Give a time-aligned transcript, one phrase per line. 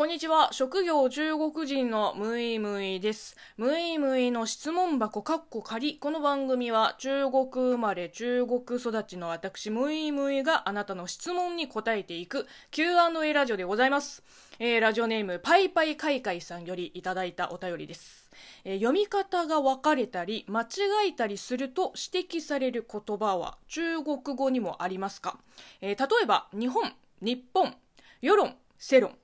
[0.00, 0.48] こんにちは。
[0.52, 3.36] 職業中国人のムイムイです。
[3.58, 5.98] ムイムイの質問箱カッコ仮。
[5.98, 14.22] この番組は中国生まれ中国育ちの私ムイムイがあなたの質問に答えていく Q&A ラジオでございます。
[14.58, 18.30] えー、ラジオネームパイパイカイカイさんよりいただいたお便りです。
[18.64, 20.66] えー、読み方が分かれたり間違
[21.10, 25.38] えたりすると指摘される言葉は中国語にもありますか、
[25.82, 26.90] えー、例えば日本、
[27.20, 27.74] 日本、
[28.22, 29.14] 世論、世論。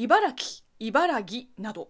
[0.00, 1.88] 茨城、茨城など、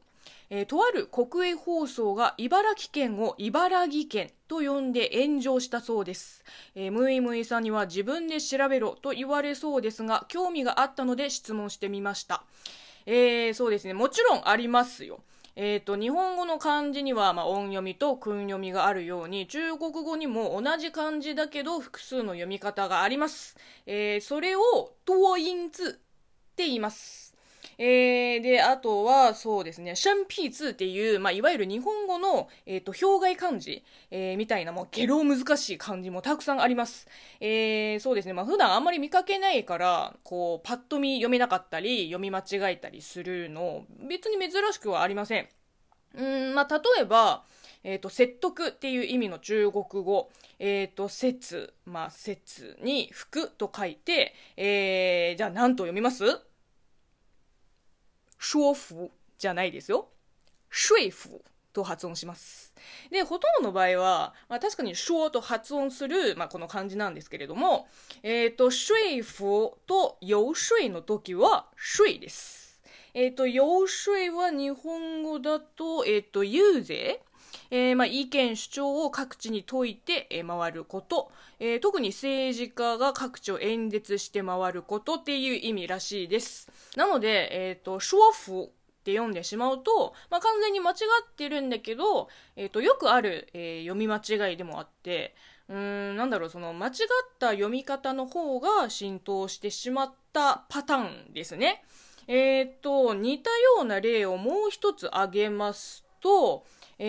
[0.49, 6.43] えー、とある国営放送が茨城県を茨城県と呼んで炎上したそうです、
[6.75, 12.45] えー、ムイムイさんには自分で調べろと言われそうですが興味があったので質問してみました、
[13.05, 13.93] えー、そうですね。
[13.93, 15.21] もちろんありますよ。
[15.55, 24.61] えーと、日本語の漢字には、まあ、音読みと訓読みがあるように中国語にも同じ漢字だけど複数の読み方があります、えー、それを
[25.05, 25.93] 多音字っ
[26.57, 27.28] て言います。
[27.81, 37.07] えー、で、あとは、そうですね、シャンピーツっていう、まあ、いわゆる日本語の、えっ、ー、と、表外漢字、えー、みたいな、もう、ゲロ難しい漢字もたくさんあります。
[37.39, 45.49] えー、そうですね、まあ、普段あんまり見かけないから、こう、パッと見読めなかったり、読み間違えたりするの、別に珍しくはありません。
[46.15, 47.45] うん、まあ、例えば、
[47.85, 56.25] えっ、ー、と、説得っていう意味の中国語、えっ、ー、と、説、まあ、説に服と書いて、えー、じゃあ何と読みます？
[58.39, 60.09] 说服じゃないですよ。
[60.71, 62.75] 说服と発音します。
[63.11, 67.89] で、ほとんどの場合は、まあ、確かに说と発音する、まあ、この漢字なんですけれども、
[68.23, 72.81] えっ、ー、と、说服と游说の時は、说です。
[73.15, 77.21] えっ、ー、と、游說は日本語だと、えっ、ー、と、遊説
[77.71, 86.71] えー、まあ、意見主張を各地に説いて、え、回ること、えー、特に政治家が各地を演説して回ることっていう意味らしいです。
[86.97, 88.69] なので、えっ、と、说服っ
[89.05, 95.35] て読んでしまうと、まあ、完全に間違ってるんだけど、えっ、と、よくある、え読み間違いでもあって、
[95.69, 96.93] うーん、なんだろう、その間違っ
[97.39, 101.85] た読み方の方が浸透してしまったパターンですね。
[102.27, 106.65] えっ、と、似たような例をもう一つ挙げますと、
[106.99, 107.05] え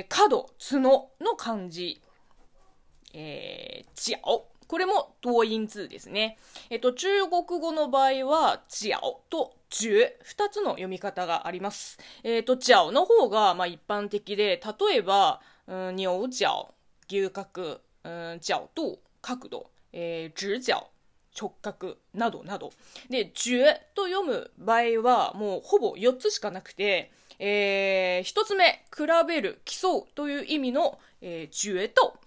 [0.00, 2.00] ー、角、角の漢字、
[3.14, 4.48] えー、ジャオ。
[4.66, 6.38] これも多音字ですね。
[6.70, 11.98] えっと、中国語の場合は、ジャオとジュ二つの読み方があります。
[12.24, 16.06] えっと、ジャオの方が、まあ、一般的で、例えば、うん、牛
[16.44, 16.74] 角、
[17.08, 20.88] 牛角、うん、角度、角度、えー、直角、
[21.38, 22.72] 直角などなど。
[23.10, 32.18] で、ジュと読む場合は、もうほぼ4つしかなくて、えー、一つ目、比べる、競うという意味の、えー、決と、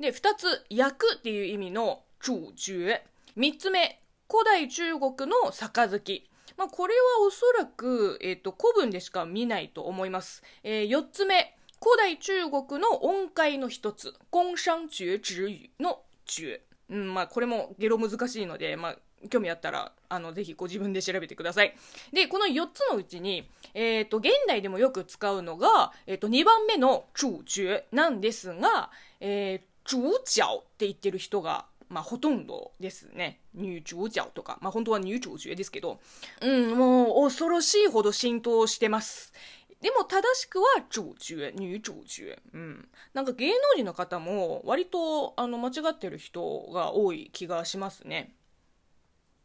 [0.00, 3.00] で、二つ、焼くっていう意味の主角。
[3.36, 6.28] 三つ目、古代中国の杯。
[6.56, 10.42] まあ、これはおそらく、えっ、ー、と、古文でしか見ないと思います。
[10.64, 16.67] えー、四つ目、古代中国の音階の一つ、工商绝止語の绝。
[16.90, 18.96] うん、まあ、これもゲロ難しいので、まあ、
[19.28, 21.74] 興味あったら、あの、ぜひご自分で調べてください。
[22.12, 28.90] で、この4つのうちに、えっ、ー、と、現代でもよく使うのが、えっ、ー、と、2番目の主角なんですが、
[29.20, 30.00] えー、主
[30.40, 33.40] 角って言ってる人が、まあ、ほとんどですね。
[33.54, 34.58] 女主角とか。
[34.60, 35.98] まあ、本当は女主角ですけど。
[36.42, 39.32] うん、もう、恐ろしいほど浸透してます。
[39.80, 42.38] でも正しくは主角、女主角。
[42.52, 42.88] うん。
[43.14, 48.34] なんか芸能人の方も割とあの間違ってる人が多い気がしますね。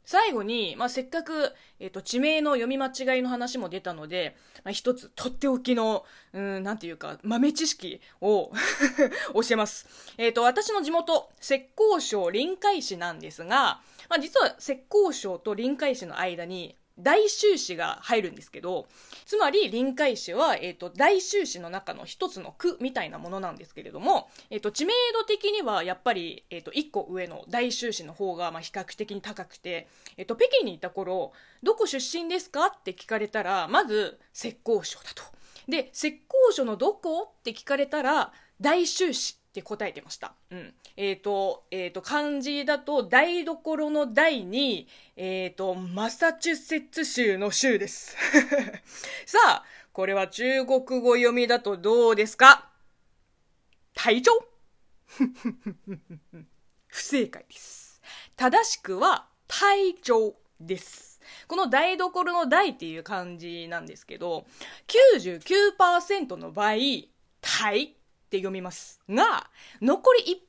[0.05, 8.51] 最後に、まあ、せっかく、えっ、ー、と、地名の読み間違いの話も出たので、まあ、一つ、とっておきの、うん、なんていうか、豆知識を
[9.33, 9.87] 教えます。
[10.17, 18.87] えっ、ー、と、私の地元、浙江省臨海市なんですが、まあ、実は浙江省と臨海市の間に、大修士が入るんですけど、
[19.25, 29.87] つまり臨海市は、え、ー、と、大修士の中の一つの区みたいなものなんですけれども、え、ー、と、知名度的にはやっぱり、え、ー、と、一個上の大修士の方が、まあ、比較的に高くて、
[30.17, 31.33] えっ、と、北京にいた頃、
[31.63, 35.23] どこ出身ですかって聞かれたら、まず、浙江省だと。
[35.67, 36.19] で、浙
[36.51, 40.33] 江省のどこって聞かれたら、大修士って答えてました。
[40.49, 40.73] うん。
[40.97, 48.17] えっ、ー、と、えっ、ー、と、漢字だと、台所の台に、えっ、ー、と、マサチューセッツ州の州です。
[49.27, 52.71] さあ、これは中国語読みだとどうですか？
[53.93, 54.31] 台中
[56.87, 58.01] 不正解です。
[58.35, 61.21] 正しくは、台中です。
[61.47, 64.47] この台所の台っていう漢字なんですけど、
[64.87, 66.73] 99%の場合、
[67.41, 67.95] 台
[68.33, 69.47] って読みますが、
[69.79, 70.41] 残り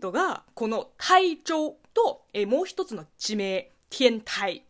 [0.00, 4.64] 1%がこの体調と、えもう一つの地名、天体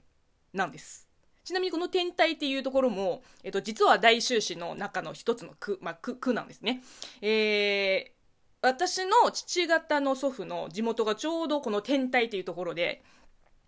[0.52, 1.08] なんです。
[1.44, 6.82] ちなみにこの天体っていうところも、えっと、実は大修士の中の一つの区、まあ、区、区なんですね。
[7.22, 13.02] えー、私の父方の祖父の地元がちょうどこの天体っていうところで、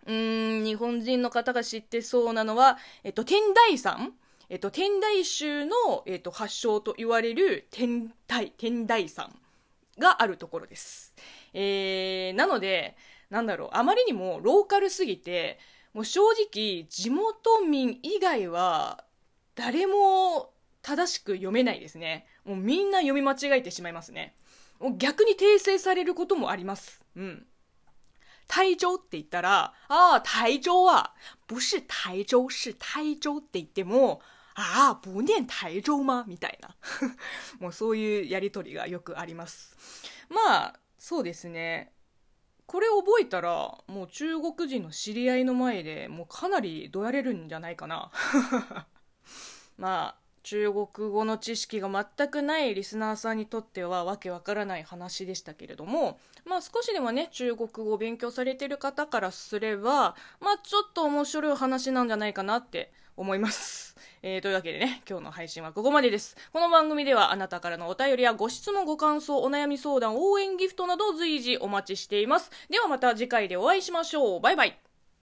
[0.05, 4.13] うーん、日本人の方が知ってそうなのは、えっと、天台山
[4.49, 9.33] えっと、天台宗の、えっと、発祥と言われる天台、天台山
[9.97, 11.13] があるところです。
[11.53, 12.95] えー、なので、
[13.29, 15.59] なんだろう、あまりにもローカルすぎて、
[15.93, 19.03] もう正直、地元民以外は、
[19.55, 20.51] 誰も
[20.81, 22.27] 正しく読めないですね。
[22.43, 24.35] もうみんな読み間違えてしまいますね。
[24.79, 27.01] もう逆に訂正されることもあります。
[27.15, 27.45] うん。
[28.47, 31.13] 台州って言ったら、ああ、台州は、
[31.47, 34.21] 不是台州、是台州って言っても、
[34.55, 36.23] ああ、不念台州吗？
[36.27, 36.75] みたいな。
[37.59, 39.75] もうそういうやりとりがよくあります。
[40.29, 41.93] まあ、そうですね。
[42.65, 48.11] これ覚えたら、もう中国人の知り合いの前でもうかなりどやれるんじゃないかな。
[49.77, 63.95] まあ、中国語の知識が全くないリスナーさんにとってはわけわからない話でしたけれども、まあ少しでもね、中国語を勉強されてる方からすれば、まあちょっと面白い話なんじゃないかなって思います。
[64.21, 66.37] えー、というわけでね、今日の配信はここまでです。
[66.53, 72.51] この番組ではあなたからのお便りやご質問、ご感想、お悩み相談、応援ギフトなど随時お待ちしています。
[72.69, 74.41] ではまた次回でお会いしましょう。
[74.41, 74.84] バイバイ。